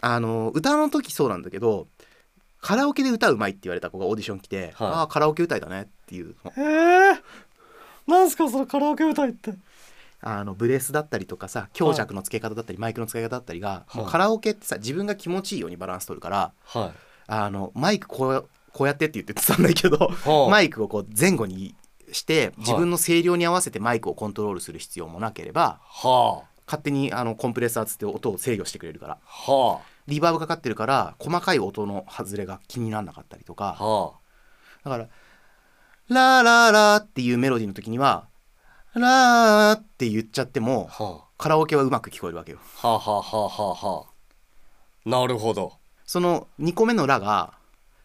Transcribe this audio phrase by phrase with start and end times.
[0.00, 1.86] あの歌の時そうなんだけど
[2.60, 4.88] カラオケで歌うまいって言われた子がオーディション来て「はい。
[4.88, 6.52] ああカラオケ歌いだね」っていうの。
[6.56, 7.20] へえ
[8.06, 9.54] なんすかそのカラオケ歌いって。
[10.22, 16.92] あのブレスだったりとかさ強弱の付け方だったり、マイクの付け方だったりが、カラオケってさ自分が気持ちいいようにバランス取るからはい。
[17.26, 21.74] あのマイクこうこうやってって言ってたんだけど、はあマイクをこう前後に
[22.12, 29.18] して自分の声量に合わせてマイクをコントロールする必要もなければは勝手にあのコンプレッサーつって音を制御してくれるから。
[29.24, 33.76] あはリバーブかかってるから細かい音の外れが気にならなかったりとか。
[33.78, 33.84] あ。
[33.84, 34.12] は
[34.84, 35.08] だから
[36.08, 38.28] 「ラーラーラー」っていうメロディーの時には
[38.94, 41.04] 「ラー」って言っちゃってもあ。
[41.04, 42.58] はカラオケはうまく聞こえるわけよ。
[42.82, 45.08] あはあはあはあはあはあ。
[45.08, 45.72] なるほど。
[46.04, 47.54] その2個目の「ラ」が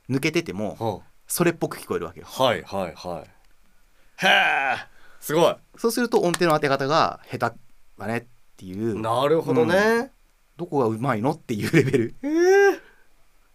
[0.10, 2.28] 抜けててもはそれっぽく聞こえるわけよ。
[2.30, 4.26] あはいはいはい。
[4.26, 4.96] へえ。
[5.20, 5.56] すごい。
[5.78, 7.58] そうすると音程の当て方が下手
[7.98, 8.26] だねっ
[8.56, 9.00] ていう。
[9.00, 10.14] なるほどね、
[10.58, 12.16] どこがうまいのっていうレベル。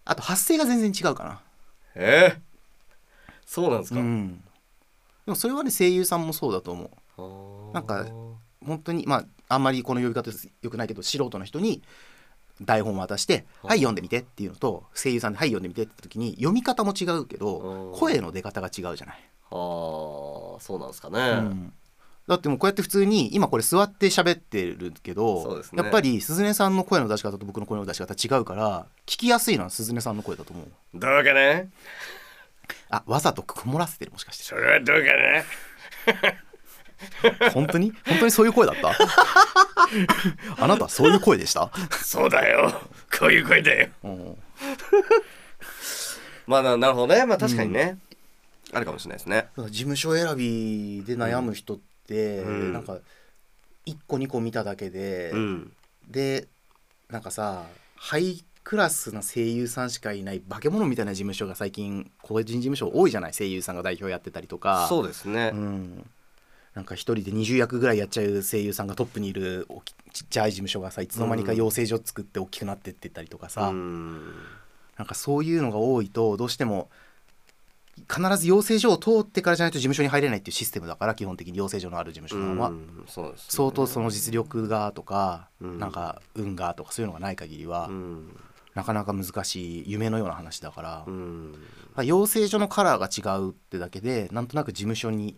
[0.05, 1.41] あと発声が全然違うかな。
[1.95, 2.41] ええ
[3.45, 4.43] そうなんですか、うん。
[5.25, 7.73] でもそれはね声優さんもそうだと思う。
[7.73, 8.05] なんか
[8.65, 11.81] 本当にまああんまりこの呼び方よくないけど素人の人に
[12.61, 13.69] 台本を渡して「はい。
[13.69, 21.73] はい読んでみて」っていうのと声優さんで「はい読んでみて」って時に読み方も違うけどうん声の出方が違うじゃない、あーそうなんですかね、うん
[22.27, 25.83] だってもうこうやって普通に今これ座って喋ってるけど、ね。
[25.83, 30.67] やっぱり鈴音さんの声の出し方と僕の声の出し方違うから聞きやすいのは鈴音さんの声だと思う。
[30.93, 31.69] どうかね
[32.89, 34.43] あわざと曇らせてるもしかして。
[34.43, 35.45] それはどうかね
[37.53, 37.91] 本当に？
[38.05, 38.93] 本当にそういう声だった？
[40.63, 41.71] あなたそういう声でした、
[42.03, 42.81] そうだよ。
[43.19, 43.89] こういう声だよ。
[44.03, 44.37] うん。
[46.45, 47.25] まあななるほどね。
[47.25, 47.97] まあ確かにね、
[48.71, 49.47] あるかもしれないですね。
[49.57, 52.97] 事務所選びで悩む人って、うんなんか
[53.85, 55.73] 1個2個見ただけで、うん。
[56.09, 56.47] で
[57.09, 57.63] なんかさ
[57.95, 63.33] ハイクラスな声優さんしかいない化け物みたいな事務所が最近個人事務所多いじゃない？
[63.33, 64.87] 声優さんが代表やってたりとか。
[64.87, 66.09] そうですね、うん、
[66.73, 69.67] なんか一人で20役ぐらいやっちゃう声優さんがトップにいる
[70.13, 74.33] ちっちゃい事務所がさいつの間にか養成所作って大きくなってってったりとかさ、うん。
[74.97, 76.89] なんかそういうのが多いとどうしても
[78.09, 83.45] 必ず養成所を通ってからじゃないと事務所に入れないっていうシステムだから基本的に養成所のある事務所は、うんそうですね。
[83.49, 85.79] 相当その実力がとか、うん。
[85.79, 88.39] なんか運がとかそういうのがない限りは、うん。
[88.75, 91.55] なかなか難しい夢のような話だから、うん。
[92.03, 95.37] 養成所のカラーが違うってだけでなんとなく事務所に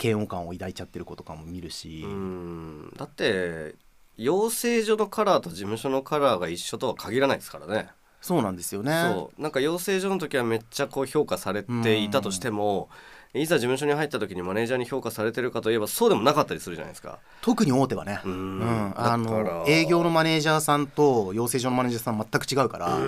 [0.00, 2.92] 嫌悪感を抱いちゃってる子とかも見るし、うん。
[2.96, 3.74] だって
[4.16, 7.88] 養成所のカラーと事務所のカラーが一緒とは限らないですからね
[8.20, 8.92] そうなんですよね。
[9.12, 9.42] そう。
[9.42, 12.88] なんか養成所の時はめっちゃこう評価されていたとしても
[13.34, 17.18] いざ事務所に入った時にマネージャーに評価されてるかといえばそうでもなかったりするじゃないですか。
[17.42, 18.58] 特に大手はね、ううん。
[18.60, 22.98] んあの営業のマネージャーさんと養成所のマネージャーさん全く違うから、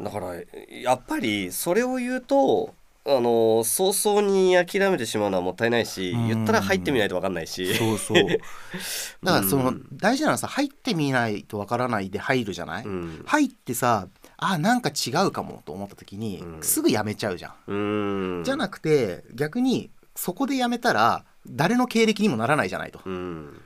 [0.00, 0.34] だから
[0.70, 2.74] やっぱりそれを言うと
[3.06, 6.28] あの早々に諦めてしまうのはもったいないしうん。
[6.28, 7.74] 言ったら入ってみないと分かんないし。
[7.74, 8.24] そうそう。
[9.24, 13.22] だからその、うん大事なのはさ入ってみないとわからないで入るじゃない、うん。
[13.26, 16.62] 入ってさあなんか違うかもと思った時に、うん。
[16.62, 18.44] すぐやめちゃうじゃん、うん。
[18.44, 23.00] じゃなくて逆にそこでやめたら誰の経歴にもならないじゃないと。
[23.04, 23.60] うん。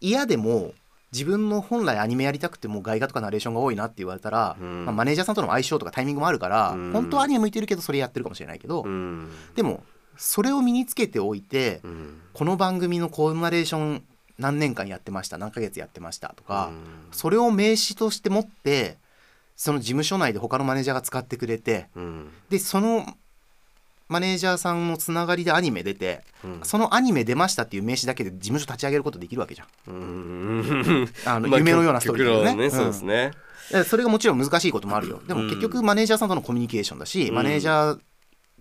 [0.00, 0.74] 嫌でも
[1.12, 4.84] 自分の本来アニメやりたくても外画とかナレーションが多いなって言われたら、うん。
[4.84, 6.92] まあ、マネージャーさんとの相性とかタイミングもあるから、うん。
[6.92, 9.30] 本当はアニメ向いてるけどそれやってるかもしれないけど、うん。
[9.54, 9.82] でも
[10.16, 12.20] それを身につけておいて、うん。
[12.32, 14.04] この番組のコーナレーション
[14.38, 17.12] 何年間やってました何ヶ月やってましたとか、うん。
[17.12, 18.98] それを名刺として持って
[19.54, 22.30] その事務所内で他のマネージャーが使ってくれてうん。
[22.50, 23.06] でその
[24.08, 26.60] マネージャーさんのつながりでアニメ出てうん。
[26.62, 29.68] そのアニメ出ましたっていう名刺だけで事務所立ち上げることできるわけじゃん。
[29.88, 32.34] う んあのまあ夢のようなストーリーね。
[32.34, 33.32] 極論ねそうですね。
[33.70, 35.20] いやそれがもちろん難しいこともあるよ。
[35.26, 37.34] でも結局マネージャーさんとのコミュニケーションだし、うん。
[37.34, 38.00] マネージャー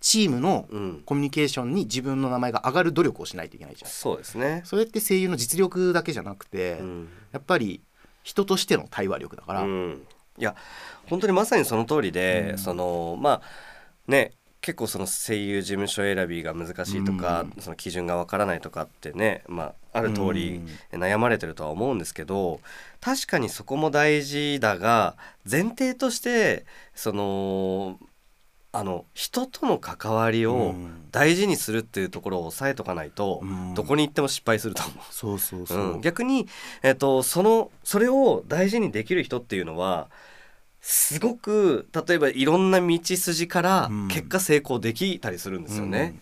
[0.02, 1.04] チームのうん。
[1.06, 3.92] コミュニケーションに自分の名前が上がる努力をしないといけないじゃん。
[3.92, 4.62] そうですね。
[4.66, 7.10] それって声優の実力だけじゃなくて、うん。
[7.32, 7.82] やっぱり
[8.24, 10.02] 人としての対話力だから、うん、
[10.40, 10.56] いや
[11.06, 12.58] 本当にまさにその通りで、うん。
[12.58, 13.41] そのまあ
[14.08, 14.32] ね
[14.66, 17.62] 結構その声優事務所選びが難しいとか、うん。
[17.62, 20.59] その基準がわからないとかってね、まあ、ある通り
[20.91, 22.62] 悩まれてるとは思うんですけど
[23.00, 25.17] 確かにそこも大事だが
[25.50, 26.66] 前提として
[26.96, 28.00] その
[28.72, 31.06] あの人との関わりうをん。
[31.12, 33.73] 大事にするっていうところを抑えとかないと、うん。
[33.76, 34.96] どこに行っても失敗すると思う。
[35.12, 36.47] そうそうそう、うん、逆に、
[36.82, 40.09] えっと、そのそれを大事にできる人っていうのは
[40.87, 46.20] すごく例えばいろんな道筋からうん結果成功できたりするんですよね。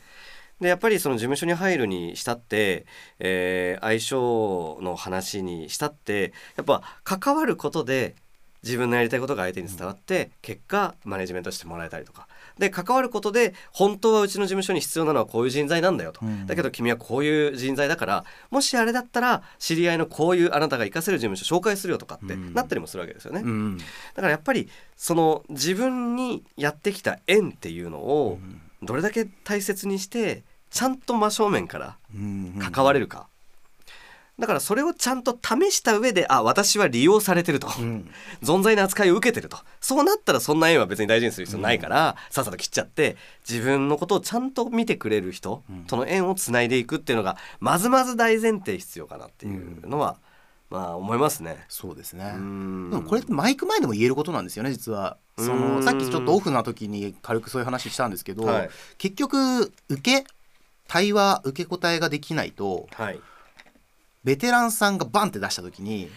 [0.61, 2.85] でやっぱりその事務所に入るにしたって、
[3.19, 8.15] えー相性の話にしたってやっぱ関わることで
[8.63, 12.27] 自分のやりたいことが相手に伝わって結果マネジメントしてもらえたりとか。
[12.57, 16.45] で関わることで本当はうちの事務所に必要なのはこういう人材なんだよと、うん。
[16.45, 22.53] だけど君はこういう人材だからもしあれだったら知り合いのこういうあなたが活かせる事務所紹介するよとかってうん。
[22.53, 23.77] なったりもするわけですよね、うん。
[23.77, 23.83] だ
[24.15, 28.39] からやっぱりその自分にやってきた縁っていうのを
[28.81, 32.59] どれだけ大切にしてちゃんと真正面からうん。
[32.59, 33.27] 関われるか、
[34.43, 38.11] だからそれをちゃんと試した上であ私は利用されてると、うん。
[38.41, 39.57] 存在の扱いを受けてると。
[39.79, 43.15] そうなったらそんな縁は別に大事にする必要ないから、さっさと切っちゃって
[43.49, 45.85] 自分のことをちゃんと見てくれる人うん。
[45.85, 50.17] との縁をつないでいくっていうのがまずまず大前提必要かなっていうのは、
[50.69, 51.63] まあ思いますね。
[51.69, 52.33] そうですね。
[52.35, 52.89] うん。
[52.89, 55.15] でもこれってマイク前でも言えることなんですよね実は。
[55.37, 55.75] そうん。
[55.77, 58.69] のさっきちょっとオフな時に軽くそういう話したんですけど、はい。
[58.97, 60.25] 結局受け
[60.85, 63.19] 対話受け答えができないとはい
[64.23, 66.09] ベテランさんがバンって出した時に、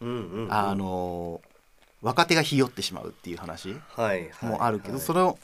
[0.00, 0.52] うんうんうん。
[0.52, 1.40] あの
[2.02, 5.02] 若手がひよってしまうっていう話はいはいもあるけど、はい。
[5.02, 5.38] それを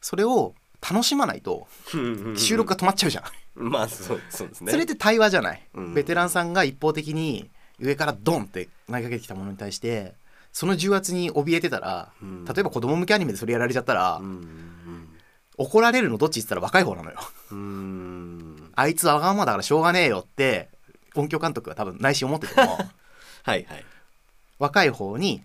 [0.00, 0.54] それを
[0.88, 2.36] 楽しまないとうんうんうん。
[2.36, 3.24] 収録が止まっちゃうじゃん、
[3.70, 4.70] まあそうそうですね。
[4.70, 10.14] それって対話じゃない、うんベテランさんが一方的に上からドンって投げかけてきたものに対して
[10.52, 12.44] その重圧に怯えてたら、うん。
[12.44, 14.62] 例えば子供向けアニメでそれやられちゃったら、うん
[15.58, 17.16] 怒られるのどっちって言ったら若い方なのよ。
[17.50, 18.72] うんうん。
[18.74, 20.68] あいつわがままだからしょうがねえよって
[21.16, 22.78] 音響監督は多分内心思ってても
[23.42, 23.84] はいはい。
[24.58, 25.42] 若い方に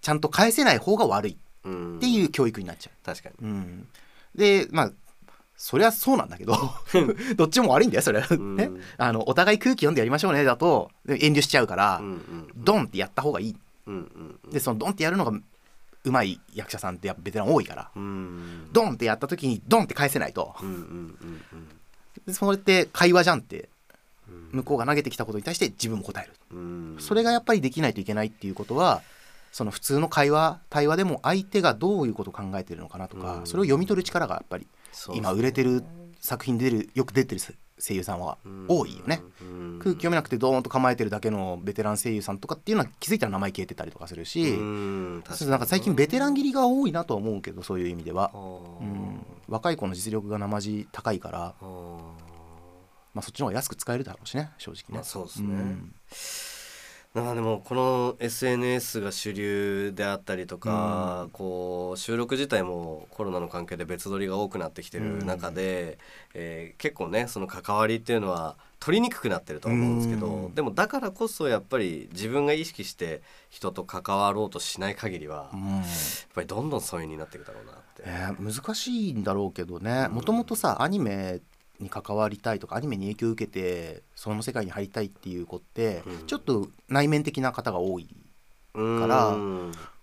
[0.00, 3.34] ちゃんと返せない方が悪いうんっていう教育になっちゃ確かに。
[3.40, 3.88] う、うん、
[4.34, 4.92] でまあ
[5.56, 6.56] そりゃそうなんだけど
[7.36, 8.56] どっちも悪いんだよそれは、ん。
[8.56, 8.70] ね。
[8.96, 13.56] あのお互い空気読んでやりましょうねだと遠慮しちゃうから、うんうんドンってやった方がいい。
[13.86, 15.38] うんうんでそのドンってやるのが
[16.02, 20.56] うまい役者さんってやっぱベテラン多いからうんドンってやった時にドンって返せないと。
[20.62, 20.74] うんうん
[21.52, 21.68] うん
[22.26, 23.68] でそれって会話じゃんってうん
[24.52, 26.32] 向こうが投げてきたことに対して自分も答える。
[26.52, 26.96] うん。
[26.98, 29.02] それがやっぱりできないといけないっていうことは
[29.52, 33.46] その普通の会話対話でも相手がどういうことを考えてるのかなとかうん。
[33.46, 34.66] それを読み取る力がやっぱり
[35.14, 35.84] 今売れてる
[36.20, 37.40] 作品で出るよく出てる
[37.80, 38.38] 声優さんは
[38.68, 39.22] 多いよね。
[39.40, 39.78] うん。
[39.78, 45.24] 空気読めなくてドーンと構えてるだけのベテラン声優さんとかっていうのは気づいたら名前消えてたりとかするしうん。
[45.48, 48.30] なんか最近ベテラン切りが多いなとは思うけどそういう意味では。
[48.34, 51.54] うん、若い子の実力が生地高いから、
[53.14, 55.54] まあ、そっちの方が安く使えるだろうしね正直ね、まあそうですね。
[55.54, 55.94] ん。
[57.12, 65.98] まあでもこの SNS が主流であったりとか、こう収録自体もコロナの関係で別撮りが多くなってきてる中で、
[66.34, 70.54] えー結構ねその関わりっていうのは取りにくくなってると思うんですけど、うん。
[70.54, 75.82] でもだからこそやっぱり自分が意識して人と関わろうとしない限りは、やっうん
[76.32, 78.02] ぱりどんどん疎遠になっていくだろうなって。
[78.04, 80.06] えー難しいんだろうけどね。
[80.06, 81.40] もともとさアニメ
[81.80, 86.26] に関わりたいとかアニメに影響を受けてその世界に入りたいっていう子って、うん。
[86.26, 88.08] ちょっと内面的な方が多い
[88.74, 89.00] うん。
[89.00, 89.36] から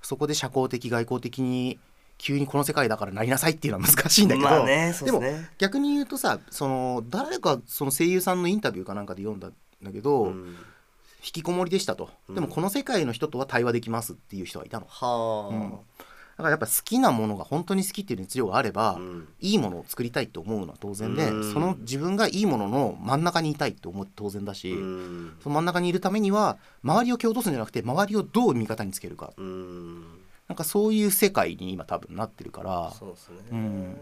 [0.02, 1.80] そこで社交的外交的に
[2.18, 5.50] 急にこの世界だからなりなさいっていうのは難しいんだけど、まあねそうですね。
[5.58, 9.54] 逆に言うとさその誰かその声優さんのインタビューかなんかで読んだん
[9.84, 10.56] だけど、うん。
[11.20, 12.36] 引きこもりでしたと、うん。
[12.36, 14.86] でもこの世界の人とは対話できますっていう人がいたの。
[14.88, 15.72] はあ、うん。
[15.72, 15.78] だ
[16.38, 19.28] からやっぱ好きなものが本当に好きっていう熱量があれば、うん。
[19.40, 21.54] いいものを作りたいと思うのは当然で、うん。
[21.54, 25.38] その自分がいいものの真ん中にいたいと思って当然だし、うん。
[25.42, 29.42] その真ん中にいるためには周りを蹴落とすんじゃなくて周りをどう味方につけるかう。
[29.42, 30.02] ん。
[30.48, 32.92] なんかそういう世界に今多分なってるから。
[32.92, 33.96] そうですね、うん。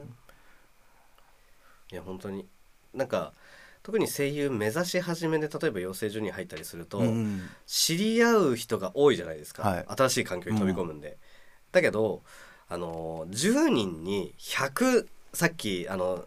[1.92, 2.46] いや本当に。
[2.94, 3.34] なんか
[3.84, 7.42] 特に声優目指し始めで例えば養成所に入ったりすると、うん。
[7.68, 9.86] 知り合う人が多いじゃないですか、はい。
[9.88, 11.18] 新しい環境に飛び込むんで、
[11.76, 12.24] だけど
[12.70, 16.24] あの10人に100さっきあの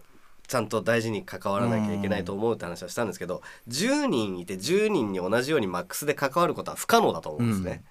[0.46, 7.82] ちゃんと大事に関わらなきゃいけないと思うって話はしたんですけど、10人いて10人に同じようにマックスで関わることは不可能だと思うんですね、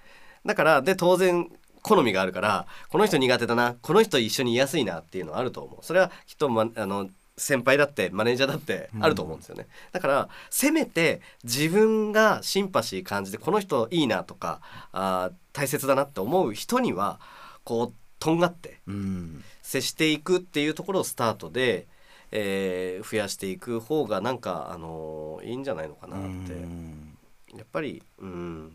[0.46, 5.86] だからで当然好みがあるからこの人苦手だなこの人一緒にいやすいなっていうのはあると思う。
[5.86, 14.62] それはきっと、ま、あの先輩だってマネージャーだってあると思うんですよね、だからせめて自分がシンパシー感じてこの人いいなとか
[14.92, 17.20] あー大切だなって思う人には
[17.68, 19.44] こうとんがってうん。
[19.62, 21.86] 接していくっていうところをスタートで、
[22.32, 27.18] えー増やしていく方がなんか、あのーいいんじゃないのかなって、うん。
[27.56, 28.72] やっぱり、うん、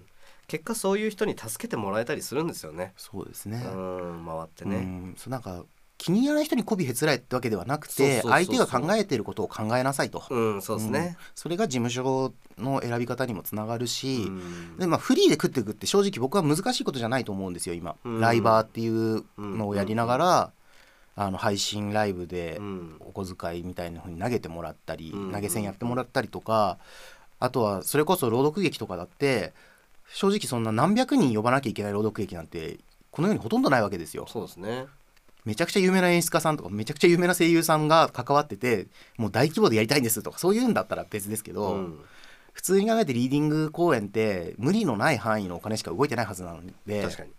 [0.47, 2.93] 結果そういう人に助けてもらえたりするんですよね。
[2.97, 4.77] そうですね、うん回ってうね。
[4.77, 5.15] ん。
[5.17, 5.65] そうなんか
[6.03, 11.17] 気に入らない人に媚びへつらえってわけではなくて相手が考えてることを考えなさいと、うん、そうですね。
[11.37, 14.77] それが事務所の選び方にもつながるし、うん。
[14.79, 18.21] でまあ、フリーで食っていくって正直僕は難しいことじゃないと思うんですよ今、うん。
[18.21, 20.53] ライバーっていうのをやりながら、
[21.15, 22.97] あの配信ライブでうん。
[22.99, 25.33] お小遣いみたいな風に投げてもらったり、うん。
[25.33, 26.79] 投げ銭やってもらったりとか
[27.39, 29.53] あとはそれこそ朗読劇とかだって
[30.13, 32.79] 正直そんな何百人呼ばなきゃいけない朗読劇なんて
[33.13, 34.27] この世にほとんどないわけですよ。
[34.29, 34.87] そうですね
[35.45, 41.99] めちゃくちゃ有名な演出家さんとかめちゃくちゃ有名な声優さんが関わっててもう大規模でやりたいんですとかそういうんだったら別ですけど、うん。
[42.53, 47.31] 普通に考えてリーディング公演って無理のない範囲のお金しか動いてないはずなので確かに。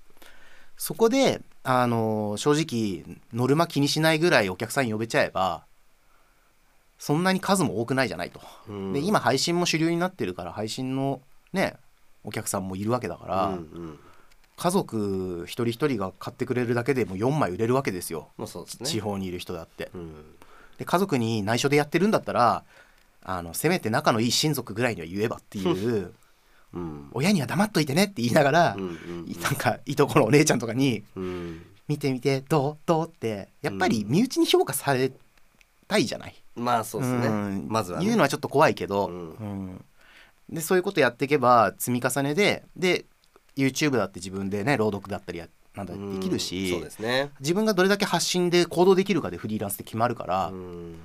[0.76, 5.66] そこであの正直ノルマ気にしないぐらいお客さん呼べちゃえば
[6.98, 8.42] そんなに数も多くないじゃないと。
[8.68, 8.94] うん。
[8.94, 11.22] で今配信も主流になってるから配信の
[11.54, 11.76] ね
[12.24, 14.00] お客さんもいるわけだから、うんうん
[14.56, 18.88] 家族一人一人が買ってくれるだけでもう4枚売れるわけですよ、まあそうですね。
[18.90, 19.90] 地方にいる人だって。
[19.94, 20.14] うん。
[20.78, 22.64] で家族に内緒でやってるんだったら
[23.24, 26.14] あのせめて仲のいい親族ぐらいには言えばっていう
[26.74, 27.10] うん。
[27.14, 28.86] 親には黙っといてねって言いながら、うんう
[29.30, 32.78] んなんかいとこのお姉ちゃんとかにうん「見て見てどう？
[32.86, 35.12] どう?」ってやっぱり身内に評価され
[35.88, 36.36] たいじゃない？
[36.56, 37.28] まあそうですね。
[37.28, 37.68] ん。
[37.70, 38.06] まずはね。
[38.06, 39.16] 言うのはちょっと怖いけど、うん。
[39.16, 39.44] う
[39.74, 39.86] ん。
[40.50, 43.06] でそういうことやっていけば積み重ねでで
[43.56, 47.32] YouTube だって自分でね朗読だったりやなんだできるし、うんそうですね。
[47.40, 50.96] 自分がどれだけ発信で行動できるかでフリーランスって決まるから、うん。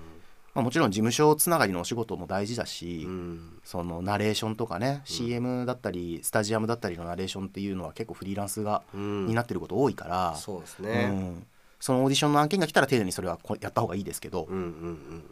[0.54, 3.60] まあ、もちろん事務所つながりのお仕事も大事だし、うん。
[3.64, 9.26] そのナレーションとかね、CM だったりスタジアムだったりのナレーションっていうのは結構フリーランスが、うん。
[9.26, 11.46] になってること多いから、そうですうねん。
[11.80, 14.70] そのオーディションの案件が来たら丁寧にそれはこやった方がいいですけど、うんうんうんう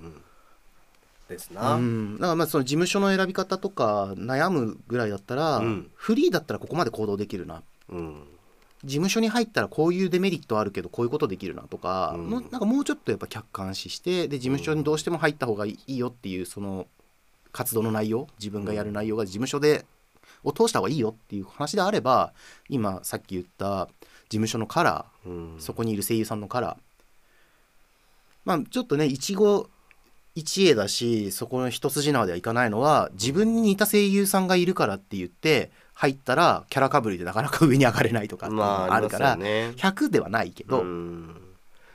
[0.09, 0.23] ん
[1.29, 5.91] ですうな、ん、だからまあその事務所の選び方とか悩むぐらいだったら、うん。
[5.95, 7.63] フリーだったらここまで行動できるな。
[7.89, 8.25] うん。
[8.85, 12.31] 事務所に入ったらこういうデメリットあるけどこういうことできるなとか、うん。
[12.31, 16.87] のなんかもうちょっとやっぱ客観視してで事務所にどうしても入った方がいいよっていうその
[17.53, 19.85] 活動の内容自分がやる内容が事務所で
[20.45, 22.33] を通した方がいいよっていう話であれば
[22.69, 23.93] 今さっき言った事
[24.31, 25.61] 務所のカラーうん。
[25.61, 26.77] そこにいる声優さんのカラー。
[28.45, 29.67] まあちょっとね一期
[30.37, 39.75] 一会だしそこの一筋縄ではいかないのは自分に似た声優さんがいるからって言って入ったらキャラかぶりでなかなか上に上がれないとかっていうのまあがあるから、りますよね。
[39.77, 41.35] 100ではないけど、うん。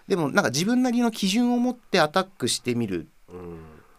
[0.08, 3.08] でもなんか自分なりの基準を持ってアタックしてみる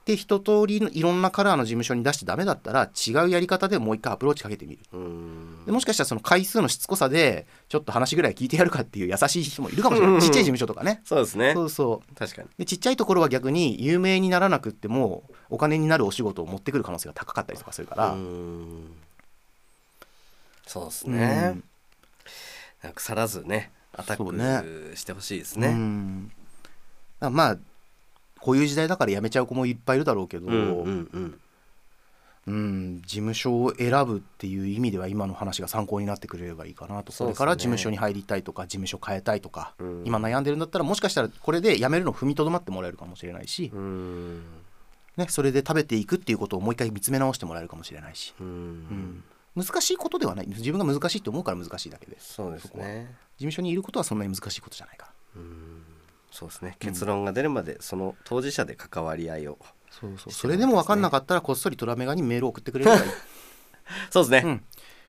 [0.06, 4.80] うんで一通りのいろんなカラーの事務所に出してダメだったら違うやり方でもう一回アプローチかけてみる。
[4.92, 5.64] うん。
[5.64, 10.20] でもしかしたらその回数のしつこさでちょっと話ぐらい聞いてやるかっていう優しい人もいるかもしれない。
[10.20, 11.02] ちっちゃい事務所とかね。
[11.04, 11.52] そうですね。
[11.54, 12.14] そうそう。
[12.16, 12.48] 確かに。
[12.58, 18.96] でちっちゃいところは逆に有名にならなくってもお金になるお仕事を持ってくる可能性が高かったりとかするから、うん。
[20.66, 21.60] そうですうんね、
[22.82, 26.26] なんか腐らずねアタックしてほしいですうねん。
[26.28, 26.34] だか
[27.20, 27.58] らまあ
[28.42, 31.40] こういう時代だから辞めちゃう子もいっぱいいるだろうけど、うんうんうん。
[32.44, 37.12] うん、事務所を選ぶっていう意味では今の話が参考になってくれればいいかなと。
[37.12, 37.28] そね。
[37.28, 40.02] これから事務所に入りたいとか事務所変えたいとか、うん。
[40.04, 44.42] 今悩んでるんだったらもしかしたらこれで辞めるのを踏みとどまってもらえるかもしれないし、うん。
[45.16, 48.50] ね、それで食べていくっていうことをもう一回見つめ直してもらえるかもしれないし、ううん。
[48.88, 50.48] ん難しいことではない。
[50.48, 53.14] 自分が難しいと思うから難しいだけで事そうですね。
[53.36, 55.12] 務所にいることはそんなに難しいことじゃないから。
[55.36, 55.71] うん
[56.32, 56.76] そうですね。
[56.80, 59.58] 結論が出るまでその当事者で関わり合いを。
[59.90, 60.32] そうそう。
[60.32, 63.02] それでも分かんなかったらこっそりトラメガにメールを送ってくれればいい。
[64.10, 64.64] そうですね、うん